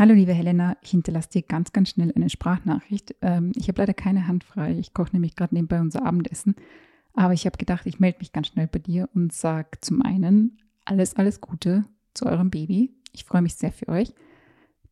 [0.00, 3.16] Hallo liebe Helena, ich hinterlasse dir ganz, ganz schnell eine Sprachnachricht.
[3.20, 4.78] Ähm, ich habe leider keine Hand frei.
[4.78, 6.54] Ich koche nämlich gerade nebenbei unser Abendessen.
[7.12, 10.56] Aber ich habe gedacht, ich melde mich ganz schnell bei dir und sage zum einen
[10.86, 11.84] alles, alles Gute
[12.14, 12.94] zu eurem Baby.
[13.12, 14.14] Ich freue mich sehr für euch.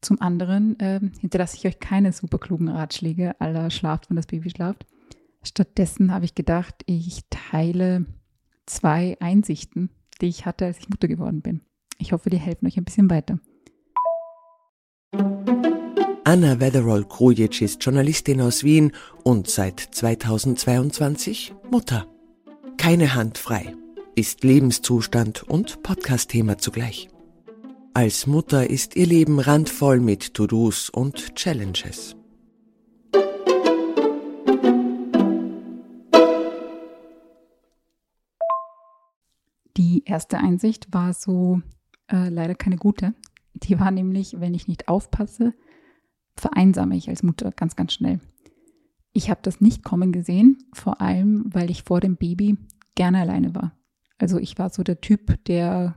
[0.02, 4.50] Zum anderen ähm, hinterlasse ich euch keine super klugen Ratschläge aller schlaft, wenn das Baby
[4.50, 4.84] schlaft.
[5.42, 8.04] Stattdessen habe ich gedacht, ich teile
[8.66, 9.88] zwei Einsichten,
[10.20, 11.62] die ich hatte, als ich Mutter geworden bin.
[11.96, 13.38] Ich hoffe, die helfen euch ein bisschen weiter.
[16.28, 18.92] Anna Wetherall-Krujic ist Journalistin aus Wien
[19.24, 22.06] und seit 2022 Mutter.
[22.76, 23.74] Keine Hand frei,
[24.14, 27.08] ist Lebenszustand und Podcast-Thema zugleich.
[27.94, 32.14] Als Mutter ist ihr Leben randvoll mit To-Dos und Challenges.
[39.78, 41.62] Die erste Einsicht war so
[42.12, 43.14] äh, leider keine gute.
[43.54, 45.54] Die war nämlich, wenn ich nicht aufpasse,
[46.40, 48.20] vereinsame ich als Mutter ganz, ganz schnell.
[49.12, 52.56] Ich habe das nicht kommen gesehen, vor allem, weil ich vor dem Baby
[52.94, 53.72] gerne alleine war.
[54.18, 55.96] Also ich war so der Typ, der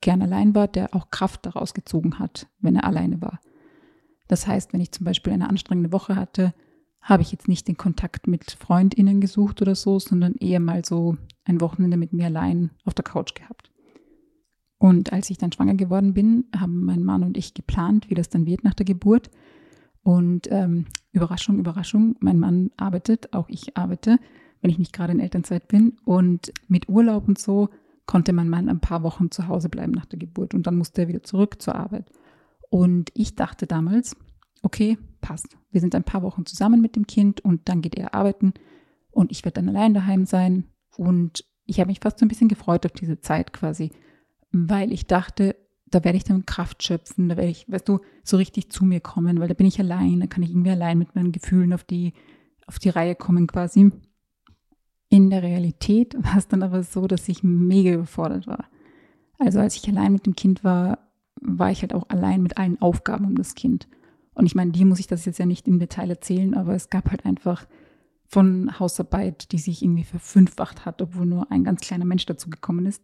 [0.00, 3.40] gerne allein war, der auch Kraft daraus gezogen hat, wenn er alleine war.
[4.28, 6.54] Das heißt, wenn ich zum Beispiel eine anstrengende Woche hatte,
[7.00, 11.16] habe ich jetzt nicht den Kontakt mit Freundinnen gesucht oder so, sondern eher mal so
[11.44, 13.70] ein Wochenende mit mir allein auf der Couch gehabt.
[14.78, 18.28] Und als ich dann schwanger geworden bin, haben mein Mann und ich geplant, wie das
[18.28, 19.30] dann wird nach der Geburt.
[20.02, 24.18] Und ähm, Überraschung, Überraschung, mein Mann arbeitet, auch ich arbeite,
[24.60, 25.96] wenn ich nicht gerade in Elternzeit bin.
[26.04, 27.68] Und mit Urlaub und so
[28.06, 30.54] konnte mein Mann ein paar Wochen zu Hause bleiben nach der Geburt.
[30.54, 32.10] Und dann musste er wieder zurück zur Arbeit.
[32.68, 34.16] Und ich dachte damals,
[34.62, 35.56] okay, passt.
[35.70, 38.54] Wir sind ein paar Wochen zusammen mit dem Kind und dann geht er arbeiten
[39.10, 40.64] und ich werde dann allein daheim sein.
[40.96, 43.90] Und ich habe mich fast so ein bisschen gefreut auf diese Zeit quasi
[44.52, 45.56] weil ich dachte,
[45.94, 49.00] da werde ich dann Kraft schöpfen, da werde ich, weißt du, so richtig zu mir
[49.00, 51.84] kommen, weil da bin ich allein, da kann ich irgendwie allein mit meinen Gefühlen auf
[51.84, 52.14] die,
[52.66, 53.90] auf die Reihe kommen quasi.
[55.08, 58.64] In der Realität war es dann aber so, dass ich mega überfordert war.
[59.38, 60.98] Also als ich allein mit dem Kind war,
[61.40, 63.88] war ich halt auch allein mit allen Aufgaben um das Kind.
[64.34, 66.88] Und ich meine, dir muss ich das jetzt ja nicht im Detail erzählen, aber es
[66.88, 67.66] gab halt einfach
[68.26, 72.86] von Hausarbeit, die sich irgendwie verfünffacht hat, obwohl nur ein ganz kleiner Mensch dazu gekommen
[72.86, 73.02] ist,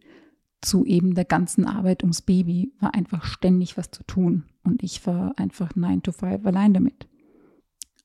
[0.61, 4.45] zu eben der ganzen Arbeit ums Baby war einfach ständig was zu tun.
[4.63, 7.07] Und ich war einfach 9 to 5 allein damit.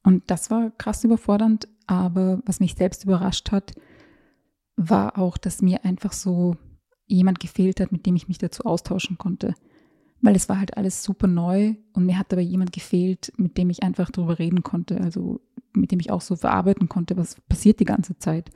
[0.02, 3.72] Und das war krass überfordernd, aber was mich selbst überrascht hat,
[4.76, 6.56] war auch, dass mir einfach so
[7.06, 9.54] jemand gefehlt hat, mit dem ich mich dazu austauschen konnte.
[10.20, 13.70] Weil es war halt alles super neu und mir hat aber jemand gefehlt, mit dem
[13.70, 15.40] ich einfach darüber reden konnte, also
[15.74, 18.50] mit dem ich auch so verarbeiten konnte, was passiert die ganze Zeit.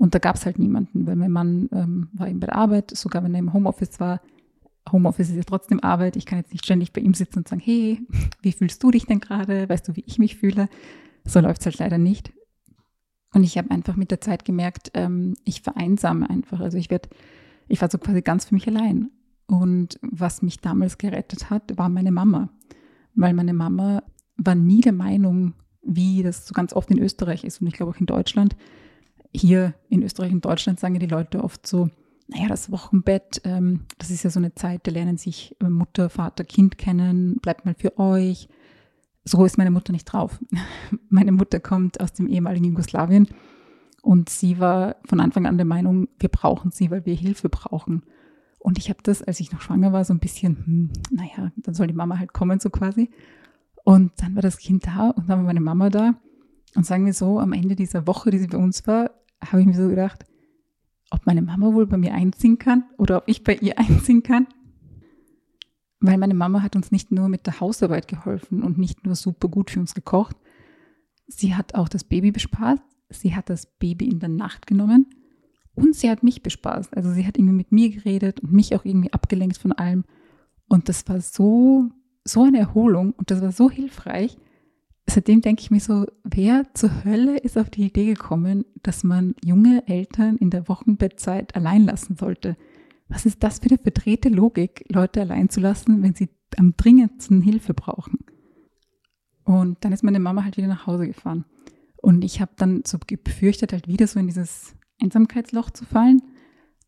[0.00, 2.90] Und da gab es halt niemanden, weil mein Mann ähm, war eben bei der Arbeit,
[2.96, 4.22] sogar wenn er im Homeoffice war.
[4.90, 6.16] Homeoffice ist ja trotzdem Arbeit.
[6.16, 8.00] Ich kann jetzt nicht ständig bei ihm sitzen und sagen, hey,
[8.40, 9.68] wie fühlst du dich denn gerade?
[9.68, 10.70] Weißt du, wie ich mich fühle?
[11.26, 12.32] So läuft es halt leider nicht.
[13.34, 16.60] Und ich habe einfach mit der Zeit gemerkt, ähm, ich vereinsame einfach.
[16.60, 17.10] Also ich werde,
[17.68, 19.10] ich war so quasi ganz für mich allein.
[19.48, 22.48] Und was mich damals gerettet hat, war meine Mama.
[23.14, 24.02] Weil meine Mama
[24.38, 27.92] war nie der Meinung, wie das so ganz oft in Österreich ist und ich glaube
[27.92, 28.56] auch in Deutschland,
[29.32, 31.90] hier in Österreich und Deutschland sagen ja die Leute oft so,
[32.28, 36.10] naja, das Wochenbett, ähm, das ist ja so eine Zeit, da lernen sich äh, Mutter,
[36.10, 38.48] Vater, Kind kennen, bleibt mal für euch.
[39.24, 40.38] So ist meine Mutter nicht drauf.
[41.08, 43.28] meine Mutter kommt aus dem ehemaligen Jugoslawien
[44.02, 48.04] und sie war von Anfang an der Meinung, wir brauchen sie, weil wir Hilfe brauchen.
[48.58, 51.74] Und ich habe das, als ich noch schwanger war, so ein bisschen, hm, naja, dann
[51.74, 53.10] soll die Mama halt kommen, so quasi.
[53.84, 56.14] Und dann war das Kind da und dann war meine Mama da.
[56.76, 59.10] Und sagen wir so, am Ende dieser Woche, die sie bei uns war,
[59.44, 60.24] habe ich mir so gedacht,
[61.10, 64.46] ob meine Mama wohl bei mir einziehen kann oder ob ich bei ihr einziehen kann.
[66.00, 69.48] Weil meine Mama hat uns nicht nur mit der Hausarbeit geholfen und nicht nur super
[69.48, 70.36] gut für uns gekocht,
[71.26, 75.06] sie hat auch das Baby bespaßt, sie hat das Baby in der Nacht genommen
[75.74, 76.96] und sie hat mich bespaßt.
[76.96, 80.04] Also sie hat irgendwie mit mir geredet und mich auch irgendwie abgelenkt von allem.
[80.68, 81.90] Und das war so,
[82.24, 84.38] so eine Erholung und das war so hilfreich
[85.10, 89.34] seitdem denke ich mir so, wer zur Hölle ist auf die Idee gekommen, dass man
[89.44, 92.56] junge Eltern in der Wochenbettzeit allein lassen sollte?
[93.08, 97.42] Was ist das für eine verdrehte Logik, Leute allein zu lassen, wenn sie am dringendsten
[97.42, 98.18] Hilfe brauchen?
[99.44, 101.44] Und dann ist meine Mama halt wieder nach Hause gefahren.
[101.96, 106.22] Und ich habe dann so befürchtet, halt wieder so in dieses Einsamkeitsloch zu fallen.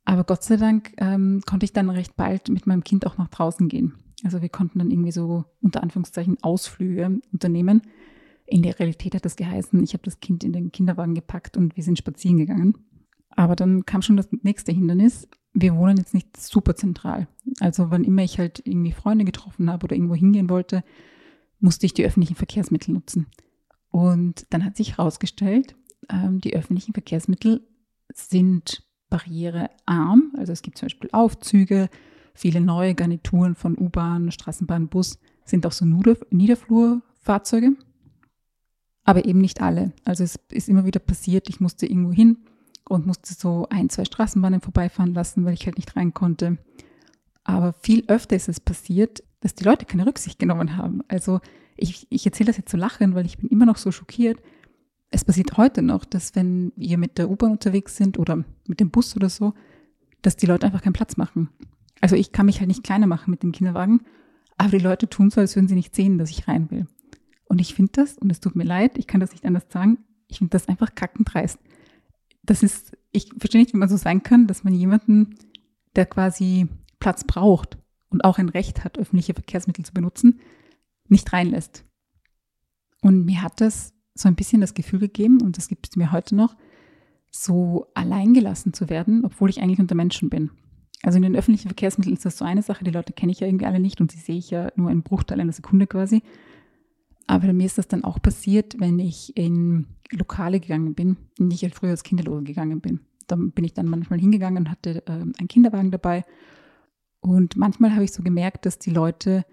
[0.04, 3.28] Aber Gott sei Dank ähm, konnte ich dann recht bald mit meinem Kind auch nach
[3.28, 3.94] draußen gehen.
[4.24, 7.82] Also wir konnten dann irgendwie so unter Anführungszeichen Ausflüge unternehmen.
[8.52, 11.74] In der Realität hat das geheißen, ich habe das Kind in den Kinderwagen gepackt und
[11.74, 12.76] wir sind spazieren gegangen.
[13.30, 15.26] Aber dann kam schon das nächste Hindernis.
[15.54, 17.28] Wir wohnen jetzt nicht super zentral.
[17.60, 20.84] Also wann immer ich halt irgendwie Freunde getroffen habe oder irgendwo hingehen wollte,
[21.60, 23.26] musste ich die öffentlichen Verkehrsmittel nutzen.
[23.90, 25.74] Und dann hat sich herausgestellt,
[26.10, 27.66] ähm, die öffentlichen Verkehrsmittel
[28.12, 30.30] sind barrierearm.
[30.36, 31.88] Also es gibt zum Beispiel Aufzüge,
[32.34, 37.76] viele neue Garnituren von U-Bahn, Straßenbahn, Bus sind auch so Niederflurfahrzeuge.
[39.04, 39.92] Aber eben nicht alle.
[40.04, 42.38] Also es ist immer wieder passiert, ich musste irgendwo hin
[42.88, 46.58] und musste so ein, zwei Straßenbahnen vorbeifahren lassen, weil ich halt nicht rein konnte.
[47.44, 51.02] Aber viel öfter ist es passiert, dass die Leute keine Rücksicht genommen haben.
[51.08, 51.40] Also
[51.76, 54.40] ich, ich erzähle das jetzt so lachen, weil ich bin immer noch so schockiert.
[55.10, 58.90] Es passiert heute noch, dass wenn wir mit der U-Bahn unterwegs sind oder mit dem
[58.90, 59.54] Bus oder so,
[60.22, 61.48] dass die Leute einfach keinen Platz machen.
[62.00, 64.00] Also ich kann mich halt nicht kleiner machen mit dem Kinderwagen,
[64.56, 66.86] aber die Leute tun so, als würden sie nicht sehen, dass ich rein will.
[67.52, 69.98] Und ich finde das, und es tut mir leid, ich kann das nicht anders sagen,
[70.26, 71.58] ich finde das einfach kackend dreist.
[72.42, 75.34] Das ist, ich verstehe nicht, wie man so sein kann, dass man jemanden,
[75.94, 76.68] der quasi
[76.98, 77.76] Platz braucht
[78.08, 80.40] und auch ein Recht hat, öffentliche Verkehrsmittel zu benutzen,
[81.08, 81.84] nicht reinlässt.
[83.02, 86.10] Und mir hat das so ein bisschen das Gefühl gegeben, und das gibt es mir
[86.10, 86.56] heute noch,
[87.30, 90.52] so alleingelassen zu werden, obwohl ich eigentlich unter Menschen bin.
[91.02, 93.46] Also in den öffentlichen Verkehrsmitteln ist das so eine Sache, die Leute kenne ich ja
[93.46, 96.22] irgendwie alle nicht und die sehe ich ja nur einen Bruchteil einer Sekunde quasi.
[97.26, 101.56] Aber mir ist das dann auch passiert, wenn ich in Lokale gegangen bin, in die
[101.56, 103.00] ich halt früher als Kinderlose gegangen bin.
[103.26, 106.24] Da bin ich dann manchmal hingegangen und hatte äh, einen Kinderwagen dabei.
[107.20, 109.44] Und manchmal habe ich so gemerkt, dass die Leute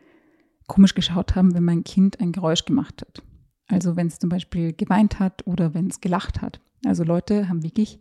[0.68, 3.24] komisch geschaut haben, wenn mein Kind ein Geräusch gemacht hat.
[3.68, 6.60] Also wenn es zum Beispiel geweint hat oder wenn es gelacht hat.
[6.86, 8.00] Also Leute haben wirklich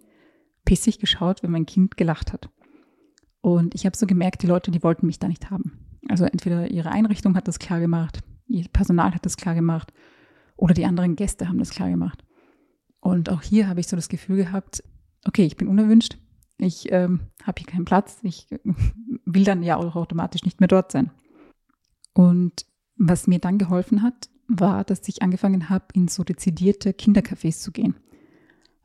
[0.64, 2.50] pissig geschaut, wenn mein Kind gelacht hat.
[3.40, 5.98] Und ich habe so gemerkt, die Leute, die wollten mich da nicht haben.
[6.08, 9.92] Also entweder ihre Einrichtung hat das klar gemacht, ihr Personal hat das klar gemacht
[10.56, 12.24] oder die anderen Gäste haben das klar gemacht.
[13.00, 14.82] Und auch hier habe ich so das Gefühl gehabt,
[15.26, 16.18] okay, ich bin unerwünscht,
[16.58, 18.48] ich ähm, habe hier keinen Platz, ich
[19.24, 21.10] will dann ja auch automatisch nicht mehr dort sein.
[22.12, 22.66] Und
[22.96, 27.70] was mir dann geholfen hat, war, dass ich angefangen habe, in so dezidierte Kindercafés zu
[27.70, 27.94] gehen.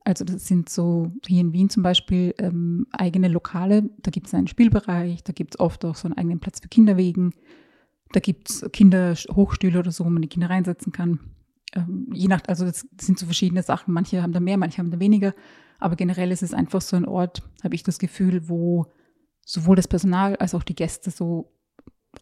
[0.03, 3.89] Also das sind so hier in Wien zum Beispiel ähm, eigene Lokale.
[3.99, 6.67] Da gibt es einen Spielbereich, da gibt es oft auch so einen eigenen Platz für
[6.67, 7.33] Kinderwegen.
[8.13, 11.19] Da gibt es Kinderhochstühle oder so, wo man die Kinder reinsetzen kann.
[11.73, 13.93] Ähm, je nach, also das sind so verschiedene Sachen.
[13.93, 15.33] Manche haben da mehr, manche haben da weniger.
[15.79, 18.85] Aber generell ist es einfach so ein Ort, habe ich das Gefühl, wo
[19.45, 21.51] sowohl das Personal als auch die Gäste so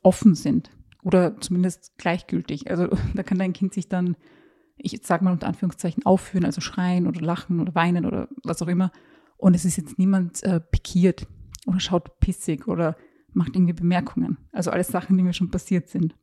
[0.01, 0.71] offen sind
[1.03, 2.71] oder zumindest gleichgültig.
[2.71, 4.15] Also da kann dein Kind sich dann,
[4.77, 8.67] ich sage mal unter Anführungszeichen, aufführen, also schreien oder lachen oder weinen oder was auch
[8.67, 8.91] immer.
[9.37, 11.27] Und es ist jetzt niemand äh, pikiert
[11.65, 12.95] oder schaut pissig oder
[13.33, 14.37] macht irgendwie Bemerkungen.
[14.51, 16.15] Also alles Sachen, die mir schon passiert sind.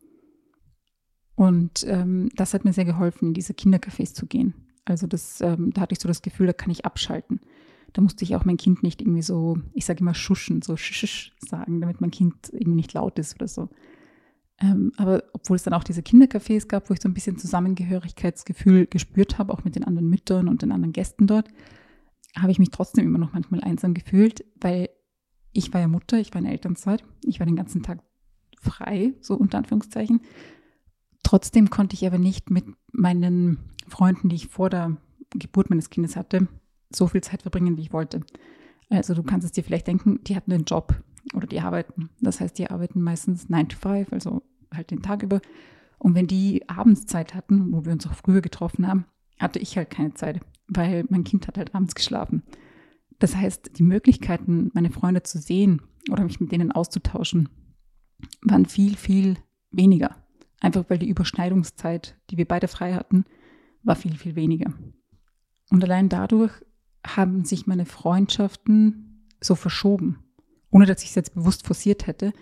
[1.35, 4.55] Und ähm, das hat mir sehr geholfen, in diese Kindercafés zu gehen.
[4.85, 7.41] Also das, ähm, da hatte ich so das Gefühl, da kann ich abschalten.
[7.93, 11.33] Da musste ich auch mein Kind nicht irgendwie so, ich sage immer schuschen, so schisch
[11.39, 13.69] sagen, damit mein Kind irgendwie nicht laut ist oder so.
[14.61, 18.87] Ähm, aber obwohl es dann auch diese Kindercafés gab, wo ich so ein bisschen Zusammengehörigkeitsgefühl
[18.87, 21.49] gespürt habe, auch mit den anderen Müttern und den anderen Gästen dort,
[22.37, 24.89] habe ich mich trotzdem immer noch manchmal einsam gefühlt, weil
[25.59, 27.99] ich war ja Mutter, ich war in Elternzeit, ich war den ganzen Tag
[28.61, 30.21] frei, so unter Anführungszeichen.
[31.25, 33.59] Trotzdem konnte ich aber nicht mit meinen
[33.89, 34.97] Freunden, die ich vor der
[35.31, 36.47] Geburt meines Kindes hatte,
[36.95, 38.23] so viel Zeit verbringen, wie ich wollte.
[38.89, 41.03] Also du kannst es dir vielleicht denken, die hatten einen Job
[41.35, 42.09] oder die arbeiten.
[42.21, 45.41] Das heißt, die arbeiten meistens 9 to 5, also halt den Tag über.
[45.99, 49.05] Und wenn die abends Zeit hatten, wo wir uns auch früher getroffen haben,
[49.39, 52.45] hatte ich halt keine Zeit, weil mein Kind hat halt abends geschlafen.
[53.19, 57.49] Das heißt, die Möglichkeiten, meine Freunde zu sehen oder mich mit denen auszutauschen,
[58.43, 59.37] waren viel, viel
[59.71, 60.17] weniger.
[60.61, 63.25] Einfach weil die Überschneidungszeit, die wir beide frei hatten,
[63.83, 64.73] war viel, viel weniger.
[65.71, 66.53] Und allein dadurch
[67.07, 70.19] haben sich meine Freundschaften so verschoben
[70.71, 72.33] ohne dass ich es jetzt bewusst forciert hätte,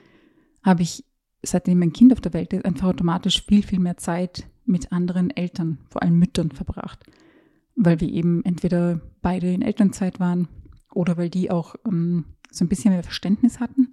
[0.62, 1.04] habe ich,
[1.42, 5.30] seitdem mein Kind auf der Welt ist, einfach automatisch viel, viel mehr Zeit mit anderen
[5.30, 7.04] Eltern, vor allem Müttern, verbracht.
[7.76, 10.48] Weil wir eben entweder beide in Elternzeit waren
[10.96, 13.92] oder weil die auch ähm, so ein bisschen mehr Verständnis hatten.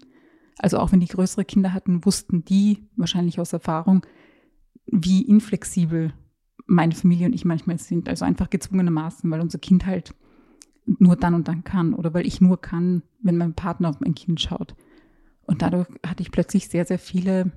[0.57, 4.05] Also auch wenn die größere Kinder hatten, wussten die wahrscheinlich aus Erfahrung,
[4.85, 6.13] wie inflexibel
[6.65, 8.07] meine Familie und ich manchmal sind.
[8.07, 10.15] Also einfach gezwungenermaßen, weil unser Kind halt
[10.85, 14.15] nur dann und dann kann oder weil ich nur kann, wenn mein Partner auf mein
[14.15, 14.75] Kind schaut.
[15.41, 17.51] Und dadurch hatte ich plötzlich sehr, sehr viele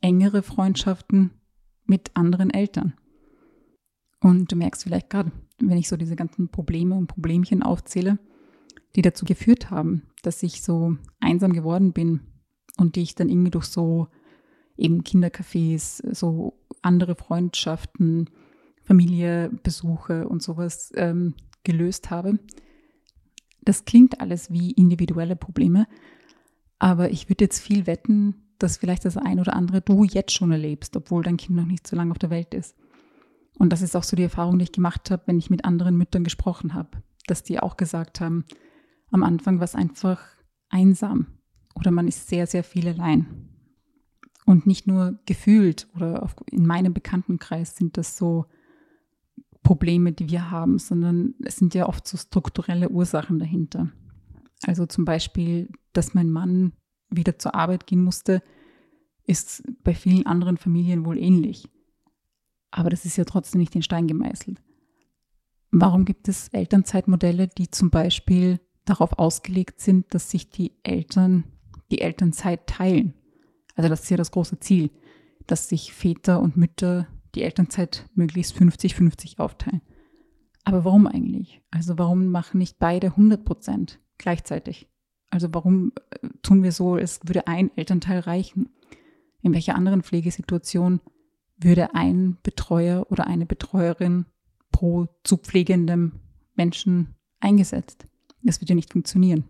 [0.00, 1.30] engere Freundschaften
[1.84, 2.94] mit anderen Eltern.
[4.20, 8.18] Und du merkst vielleicht gerade, wenn ich so diese ganzen Probleme und Problemchen aufzähle,
[8.96, 12.20] die dazu geführt haben, dass ich so einsam geworden bin
[12.76, 14.08] und die ich dann irgendwie durch so
[14.76, 18.30] eben Kindercafés, so andere Freundschaften,
[18.82, 22.38] Familiebesuche und sowas ähm, gelöst habe,
[23.62, 25.86] das klingt alles wie individuelle Probleme,
[26.78, 30.52] aber ich würde jetzt viel wetten, dass vielleicht das ein oder andere du jetzt schon
[30.52, 32.76] erlebst, obwohl dein Kind noch nicht so lange auf der Welt ist.
[33.58, 35.96] Und das ist auch so die Erfahrung, die ich gemacht habe, wenn ich mit anderen
[35.96, 38.44] Müttern gesprochen habe, dass die auch gesagt haben,
[39.10, 40.20] am Anfang war es einfach
[40.68, 41.26] einsam
[41.74, 43.48] oder man ist sehr, sehr viel allein.
[44.46, 48.46] Und nicht nur gefühlt oder in meinem Bekanntenkreis sind das so
[49.62, 53.90] Probleme, die wir haben, sondern es sind ja oft so strukturelle Ursachen dahinter.
[54.66, 56.72] Also zum Beispiel, dass mein Mann
[57.10, 58.42] wieder zur Arbeit gehen musste,
[59.26, 61.68] ist bei vielen anderen Familien wohl ähnlich.
[62.70, 64.62] Aber das ist ja trotzdem nicht in Stein gemeißelt.
[65.70, 71.44] Warum gibt es Elternzeitmodelle, die zum Beispiel darauf ausgelegt sind, dass sich die Eltern
[71.90, 73.14] die Elternzeit teilen?
[73.74, 74.90] Also das ist ja das große Ziel,
[75.46, 79.82] dass sich Väter und Mütter die Elternzeit möglichst 50-50 aufteilen.
[80.64, 81.60] Aber warum eigentlich?
[81.70, 84.88] Also warum machen nicht beide 100 Prozent gleichzeitig?
[85.30, 88.70] Also warum äh, tun wir so, es würde ein Elternteil reichen?
[89.42, 91.00] In welcher anderen Pflegesituation
[91.58, 94.26] würde ein Betreuer oder eine Betreuerin
[94.72, 96.20] pro zu pflegendem
[96.54, 98.06] Menschen eingesetzt?
[98.44, 99.44] Das würde ja nicht funktionieren.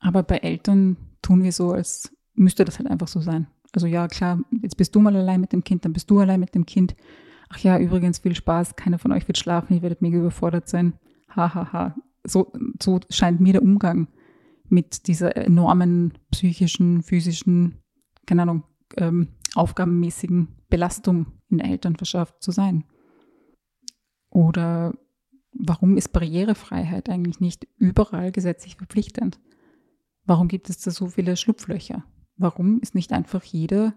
[0.00, 3.46] Aber bei Eltern tun wir so, als müsste das halt einfach so sein.
[3.72, 6.40] Also ja, klar, jetzt bist du mal allein mit dem Kind, dann bist du allein
[6.40, 6.94] mit dem Kind.
[7.48, 10.94] Ach ja, übrigens viel Spaß, keiner von euch wird schlafen, ihr werdet mega überfordert sein.
[11.28, 11.72] Hahaha.
[11.72, 11.96] Ha, ha.
[12.26, 14.08] So, so scheint mir der Umgang
[14.68, 17.82] mit dieser enormen psychischen, physischen,
[18.26, 18.64] keine Ahnung,
[18.96, 22.84] ähm, aufgabenmäßigen Belastung in der Elternschaft zu sein.
[24.30, 24.94] Oder
[25.54, 29.40] warum ist Barrierefreiheit eigentlich nicht überall gesetzlich verpflichtend?
[30.26, 32.04] Warum gibt es da so viele Schlupflöcher?
[32.36, 33.94] Warum ist nicht einfach jeder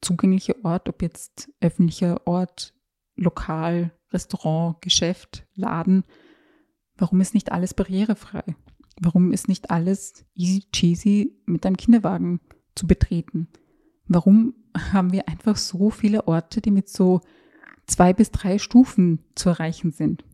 [0.00, 2.74] zugängliche Ort, ob jetzt öffentlicher Ort,
[3.16, 6.04] Lokal, Restaurant, Geschäft, Laden,
[6.96, 8.44] warum ist nicht alles barrierefrei?
[9.00, 12.40] Warum ist nicht alles easy cheesy mit einem Kinderwagen
[12.74, 13.48] zu betreten?
[14.06, 14.54] Warum
[14.92, 17.20] haben wir einfach so viele Orte, die mit so
[17.86, 20.24] zwei bis drei Stufen zu erreichen sind?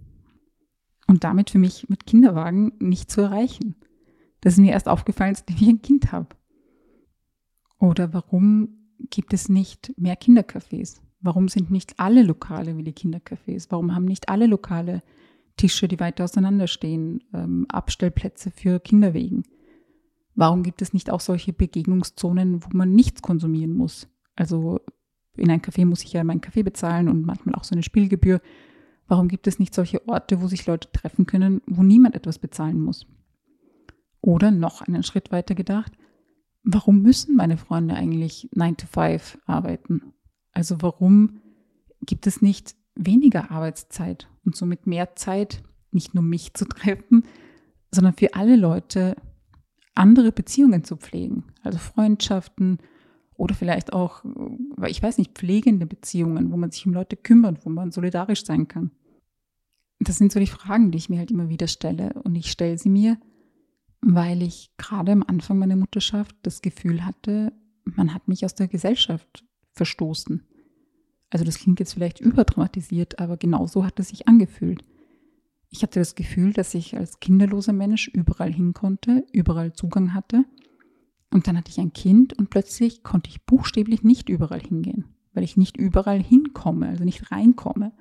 [1.11, 3.75] Und damit für mich mit Kinderwagen nicht zu erreichen.
[4.43, 6.29] Das ist mir erst aufgefallen, seitdem ich ein Kind habe.
[7.81, 8.79] Oder warum
[9.11, 11.01] gibt es nicht mehr Kindercafés?
[11.21, 13.67] Warum sind nicht alle Lokale wie die Kindercafés?
[13.71, 15.03] Warum haben nicht alle Lokale
[15.57, 19.43] Tische, die weiter auseinander stehen, ähm, Abstellplätze für Kinderwegen?
[20.37, 24.09] Warum gibt es nicht auch solche Begegnungszonen, wo man nichts konsumieren muss?
[24.37, 24.79] Also
[25.37, 28.41] in ein Café muss ich ja meinen Kaffee bezahlen und manchmal auch so eine Spielgebühr.
[29.11, 32.81] Warum gibt es nicht solche Orte, wo sich Leute treffen können, wo niemand etwas bezahlen
[32.81, 33.09] muss?
[34.21, 35.91] Oder noch einen Schritt weiter gedacht,
[36.63, 40.13] warum müssen meine Freunde eigentlich 9 to 5 arbeiten?
[40.53, 41.41] Also warum
[42.03, 47.25] gibt es nicht weniger Arbeitszeit und somit mehr Zeit, nicht nur mich zu treffen,
[47.91, 49.17] sondern für alle Leute
[49.97, 52.79] andere Beziehungen zu pflegen, also Freundschaften
[53.35, 54.25] oder vielleicht auch,
[54.87, 58.69] ich weiß nicht, pflegende Beziehungen, wo man sich um Leute kümmert, wo man solidarisch sein
[58.69, 58.93] kann.
[60.01, 62.79] Das sind so die Fragen, die ich mir halt immer wieder stelle und ich stelle
[62.79, 63.19] sie mir,
[64.01, 67.53] weil ich gerade am Anfang meiner Mutterschaft das Gefühl hatte,
[67.85, 70.43] man hat mich aus der Gesellschaft verstoßen.
[71.29, 74.85] Also das klingt jetzt vielleicht überdramatisiert, aber genau so hat es sich angefühlt.
[75.69, 80.45] Ich hatte das Gefühl, dass ich als kinderloser Mensch überall hin konnte, überall Zugang hatte.
[81.31, 85.45] Und dann hatte ich ein Kind und plötzlich konnte ich buchstäblich nicht überall hingehen, weil
[85.45, 87.93] ich nicht überall hinkomme, also nicht reinkomme,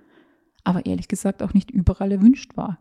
[0.63, 2.79] aber ehrlich gesagt auch nicht überall erwünscht war.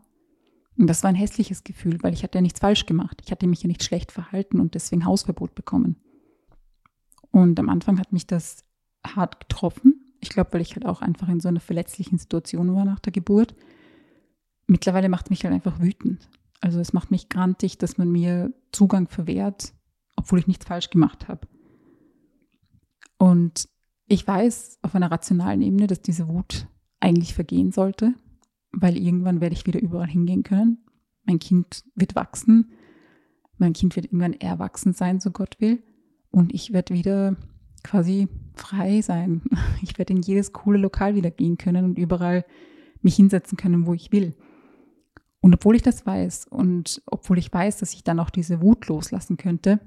[0.77, 3.21] Und das war ein hässliches Gefühl, weil ich hatte ja nichts falsch gemacht.
[3.25, 5.97] Ich hatte mich ja nicht schlecht verhalten und deswegen Hausverbot bekommen.
[7.31, 8.63] Und am Anfang hat mich das
[9.05, 10.13] hart getroffen.
[10.21, 13.11] Ich glaube, weil ich halt auch einfach in so einer verletzlichen Situation war nach der
[13.11, 13.55] Geburt.
[14.67, 16.29] Mittlerweile macht mich halt einfach wütend.
[16.61, 19.73] Also es macht mich grantig, dass man mir Zugang verwehrt,
[20.15, 21.47] obwohl ich nichts falsch gemacht habe.
[23.17, 23.67] Und
[24.07, 26.67] ich weiß auf einer rationalen Ebene, dass diese Wut
[26.99, 28.13] eigentlich vergehen sollte
[28.71, 30.79] weil irgendwann werde ich wieder überall hingehen können.
[31.25, 32.71] Mein Kind wird wachsen.
[33.57, 35.83] Mein Kind wird irgendwann erwachsen sein, so Gott will.
[36.31, 37.35] Und ich werde wieder
[37.83, 39.41] quasi frei sein.
[39.81, 42.45] Ich werde in jedes coole Lokal wieder gehen können und überall
[43.01, 44.35] mich hinsetzen können, wo ich will.
[45.41, 48.87] Und obwohl ich das weiß und obwohl ich weiß, dass ich dann auch diese Wut
[48.87, 49.79] loslassen könnte,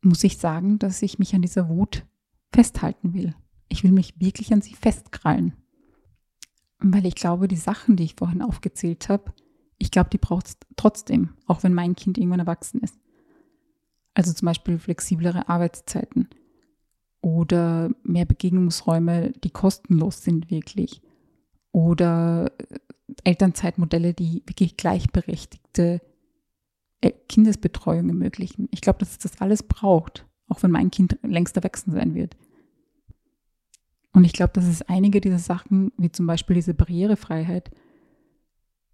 [0.00, 2.06] muss ich sagen, dass ich mich an dieser Wut
[2.52, 3.34] festhalten will.
[3.68, 5.54] Ich will mich wirklich an sie festkrallen.
[6.78, 9.32] Weil ich glaube, die Sachen, die ich vorhin aufgezählt habe,
[9.78, 12.98] ich glaube, die braucht es trotzdem, auch wenn mein Kind irgendwann erwachsen ist.
[14.14, 16.28] Also zum Beispiel flexiblere Arbeitszeiten
[17.20, 21.02] oder mehr Begegnungsräume, die kostenlos sind wirklich.
[21.72, 22.52] Oder
[23.24, 26.00] Elternzeitmodelle, die wirklich gleichberechtigte
[27.00, 28.68] äh, Kindesbetreuung ermöglichen.
[28.70, 30.26] Ich glaube, dass es das alles braucht.
[30.48, 32.36] auch wenn mein Kind längst erwachsen sein wird.
[34.16, 37.70] Und ich glaube, dass es einige dieser Sachen, wie zum Beispiel diese Barrierefreiheit,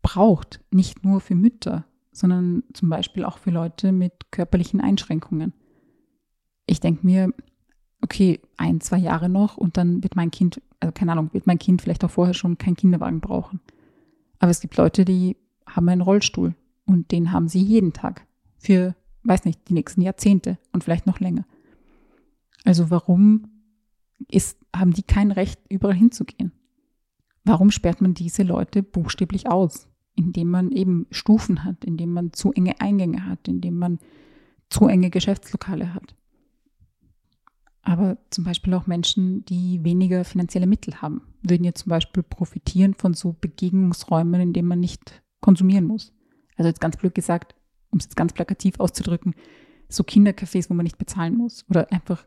[0.03, 0.61] braucht.
[0.73, 5.53] Nicht nur für Mütter, sondern zum Beispiel auch für Leute mit körperlichen Einschränkungen.
[6.67, 7.33] Ich denke mir,
[8.01, 11.61] okay, ein, zwei Jahre noch und dann wird mein Kind, also keine Ahnung, wird mein
[11.61, 13.61] Kind vielleicht auch vorher schon keinen Kinderwagen brauchen.
[14.41, 15.37] Aber es gibt Leute, die
[15.67, 18.27] haben einen Rollstuhl und den haben sie jeden Tag
[18.59, 21.45] für, weiß nicht, die nächsten Jahrzehnte und vielleicht noch länger.
[22.65, 23.45] Also warum
[24.29, 26.53] ist, haben die kein Recht, überall hinzugehen.
[27.45, 29.89] Warum sperrt man diese Leute buchstäblich aus?
[30.15, 33.99] Indem man eben Stufen hat, indem man zu enge Eingänge hat, indem man
[34.69, 36.15] zu enge Geschäftslokale hat.
[37.83, 42.95] Aber zum Beispiel auch Menschen, die weniger finanzielle Mittel haben, würden jetzt zum Beispiel profitieren
[42.95, 46.13] von so Begegnungsräumen, in denen man nicht konsumieren muss.
[46.57, 47.57] Also jetzt ganz blöd gesagt,
[47.91, 49.35] um es jetzt ganz plakativ auszudrücken,
[49.89, 52.25] so Kindercafés, wo man nicht bezahlen muss oder einfach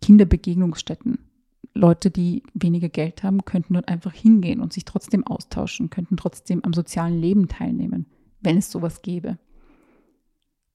[0.00, 1.29] Kinderbegegnungsstätten.
[1.74, 6.64] Leute, die weniger Geld haben, könnten dort einfach hingehen und sich trotzdem austauschen, könnten trotzdem
[6.64, 8.06] am sozialen Leben teilnehmen,
[8.40, 9.38] wenn es sowas gäbe.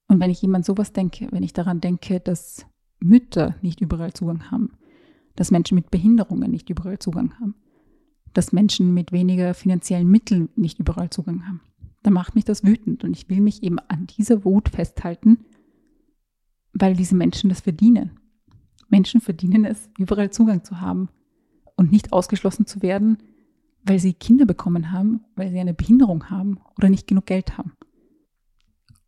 [0.07, 2.65] Und wenn ich jemand sowas denke, wenn ich daran denke, dass
[2.99, 4.71] Mütter nicht überall Zugang haben,
[5.35, 7.55] dass Menschen mit Behinderungen nicht überall Zugang haben,
[8.33, 11.61] dass Menschen mit weniger finanziellen Mitteln nicht überall Zugang haben,
[12.03, 15.39] dann macht mich das wütend und ich will mich eben an dieser Wut festhalten,
[16.73, 18.19] weil diese Menschen das verdienen.
[18.95, 21.09] Menschen verdienen es, überall Zugang zu haben
[21.75, 23.17] und nicht ausgeschlossen zu werden,
[23.83, 27.73] weil sie Kinder bekommen haben, weil sie eine Behinderung haben oder nicht genug Geld haben.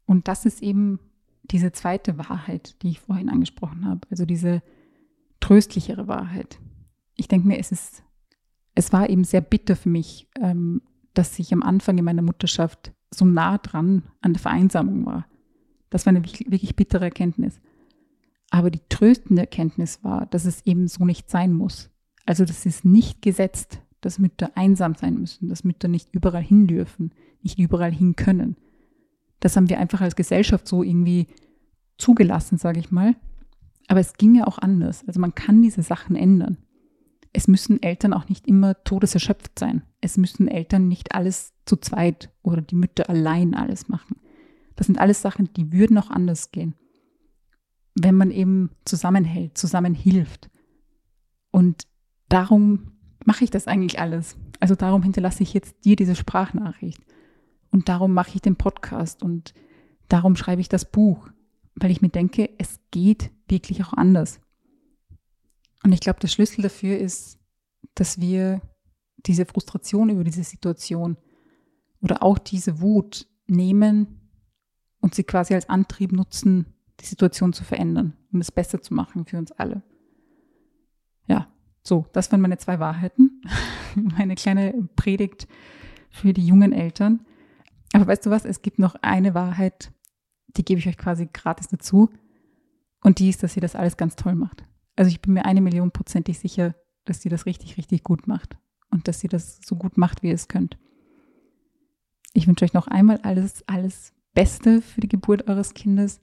[0.06, 1.00] Und das ist eben
[1.44, 4.62] diese zweite Wahrheit, die ich vorhin angesprochen habe, also diese
[5.40, 6.60] tröstlichere Wahrheit.
[7.16, 8.04] Ich denke mir, es ist,
[8.76, 10.82] es war eben sehr bitter für mich, ähm,
[11.14, 15.28] dass ich am Anfang in meiner Mutterschaft so nah dran an der Vereinsamung war.
[15.90, 17.62] Das war eine wirklich bittere Erkenntnis.
[18.50, 21.90] Aber die tröstende Erkenntnis war, dass es eben so nicht sein muss.
[22.26, 26.68] Also das ist nicht gesetzt, dass Mütter einsam sein müssen, dass Mütter nicht überall hin
[26.68, 28.56] dürfen, nicht überall hin können.
[29.40, 31.28] Das haben wir einfach als Gesellschaft so irgendwie
[31.98, 33.16] zugelassen, sage ich mal.
[33.88, 35.04] Aber es ginge auch anders.
[35.08, 36.58] Also man kann diese Sachen ändern.
[37.34, 39.84] Es müssen Eltern auch nicht immer todeserschöpft sein.
[40.02, 44.18] Es müssen Eltern nicht alles zu zweit oder die Mütter allein alles machen.
[44.76, 46.76] Das sind alles Sachen, die würden auch anders gehen
[48.00, 50.50] wenn man eben zusammenhält, zusammenhilft.
[51.52, 51.88] Und
[52.30, 52.92] darum
[53.26, 54.38] mache ich das eigentlich alles.
[54.60, 57.02] Also darum hinterlasse ich jetzt dir diese Sprachnachricht.
[57.72, 59.54] Und darum mache ich den Podcast und
[60.08, 61.30] darum schreibe ich das Buch,
[61.76, 64.40] weil ich mir denke, es geht wirklich auch anders.
[65.84, 67.40] Und ich glaube, der Schlüssel dafür ist,
[67.96, 68.62] dass wir
[69.26, 71.18] diese Frustration über diese Situation
[72.02, 74.30] oder auch diese Wut nehmen
[75.02, 79.26] und sie quasi als Antrieb nutzen, die Situation zu verändern und es besser zu machen
[79.26, 79.84] für uns alle.
[81.28, 81.48] Ja,
[81.84, 83.42] so, das waren meine zwei Wahrheiten.
[83.96, 85.48] meine kleine Predigt
[86.10, 87.26] für die jungen Eltern.
[87.94, 89.92] Aber weißt du was, es gibt noch eine Wahrheit,
[90.48, 92.10] die gebe ich euch quasi gratis dazu.
[93.02, 94.66] Und die ist, dass sie das alles ganz toll macht.
[94.96, 98.58] Also ich bin mir eine Million prozentig sicher, dass sie das richtig, richtig gut macht.
[98.90, 100.78] Und dass sie das so gut macht, wie ihr es könnt.
[102.34, 106.22] Ich wünsche euch noch einmal alles, alles Beste für die Geburt eures Kindes.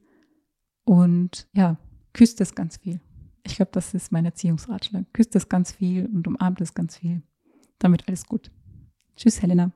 [0.85, 1.77] Und ja,
[2.13, 3.01] küsst es ganz viel.
[3.47, 5.05] Ich glaube, das ist mein Erziehungsratschlag.
[5.13, 7.23] Küsst es ganz viel und umarmt es ganz viel.
[7.79, 8.51] Damit alles gut.
[9.17, 9.73] Tschüss, Helena.